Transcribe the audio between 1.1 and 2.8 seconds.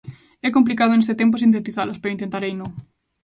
tempo sintetizalas, pero intentareino.